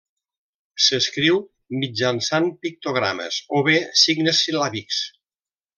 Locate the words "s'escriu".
0.85-1.37